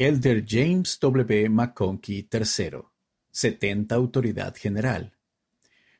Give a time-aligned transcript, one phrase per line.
[0.00, 1.48] Elder James W.
[1.48, 2.82] McConkie III,
[3.32, 5.12] 70 Autoridad General.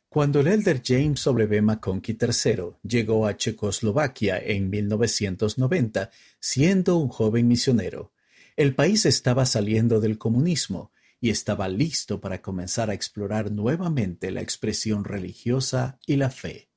[0.09, 1.61] Cuando el Elder James W.
[1.63, 8.13] McConkie III llegó a Checoslovaquia en 1990, siendo un joven misionero,
[8.55, 14.43] el país estaba saliendo del comunismo y estaba listo para comenzar a explorar nuevamente la
[14.43, 16.71] expresión religiosa y la fe.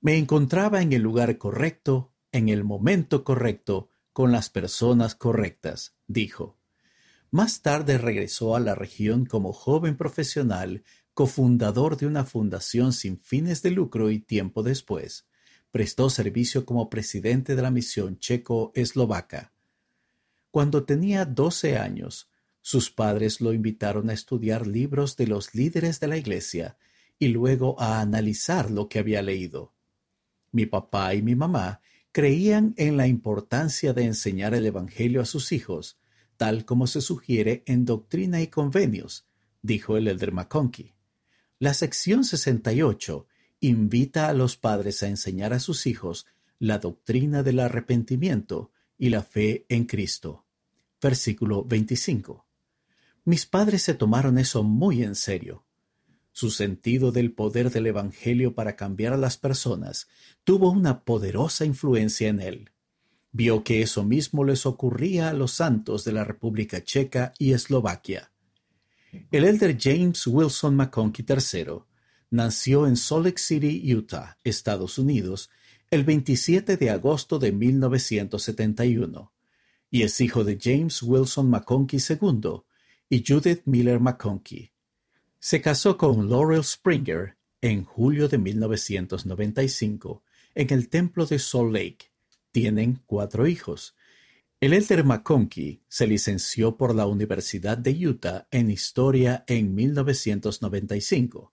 [0.00, 6.58] Me encontraba en el lugar correcto, en el momento correcto, con las personas correctas, dijo.
[7.30, 10.82] Más tarde regresó a la región como joven profesional,
[11.14, 15.28] cofundador de una fundación sin fines de lucro y tiempo después,
[15.70, 19.52] prestó servicio como presidente de la misión checo-eslovaca.
[20.50, 22.28] Cuando tenía doce años,
[22.60, 26.76] sus padres lo invitaron a estudiar libros de los líderes de la iglesia
[27.20, 29.74] y luego a analizar lo que había leído.
[30.50, 31.80] Mi papá y mi mamá
[32.12, 35.98] creían en la importancia de enseñar el Evangelio a sus hijos,
[36.36, 39.26] tal como se sugiere en Doctrina y Convenios,
[39.62, 40.94] dijo el elder McConkie.
[41.58, 43.26] La sección 68
[43.60, 46.26] invita a los padres a enseñar a sus hijos
[46.58, 50.44] la doctrina del arrepentimiento y la fe en Cristo.
[51.00, 52.46] Versículo 25.
[53.24, 55.64] Mis padres se tomaron eso muy en serio.
[56.38, 60.06] Su sentido del poder del Evangelio para cambiar a las personas
[60.44, 62.70] tuvo una poderosa influencia en él.
[63.32, 68.30] Vio que eso mismo les ocurría a los santos de la República Checa y Eslovaquia.
[69.32, 71.80] El elder James Wilson McConkie III
[72.30, 75.50] nació en Salt Lake City, Utah, Estados Unidos,
[75.90, 79.32] el 27 de agosto de 1971,
[79.90, 82.62] y es hijo de James Wilson McConkie II
[83.08, 84.70] y Judith Miller McConkie.
[85.40, 90.24] Se casó con Laurel Springer en julio de 1995
[90.56, 92.10] en el templo de Salt Lake.
[92.50, 93.94] Tienen cuatro hijos.
[94.60, 101.52] El Elder McConkie se licenció por la Universidad de Utah en Historia en 1995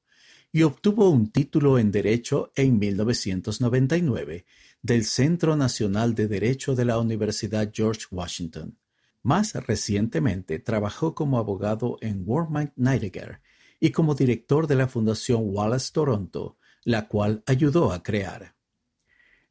[0.52, 4.46] y obtuvo un título en Derecho en 1999
[4.82, 8.80] del Centro Nacional de Derecho de la Universidad George Washington.
[9.22, 13.42] Más recientemente trabajó como abogado en Wormite Nightingale
[13.80, 18.56] y como director de la Fundación Wallace Toronto, la cual ayudó a crear.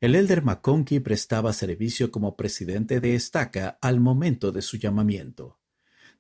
[0.01, 5.59] El elder McConkie prestaba servicio como presidente de Estaca al momento de su llamamiento.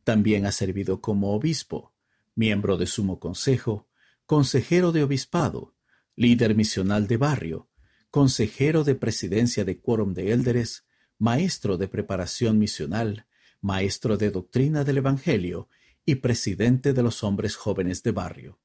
[0.04, 1.92] También ha servido como obispo,
[2.34, 3.88] miembro de sumo consejo,
[4.26, 5.74] consejero de obispado,
[6.16, 7.68] líder misional de barrio,
[8.10, 10.86] consejero de presidencia de quórum de élderes,
[11.18, 13.26] maestro de preparación misional,
[13.60, 15.68] maestro de doctrina del Evangelio
[16.06, 18.60] y presidente de los hombres jóvenes de barrio.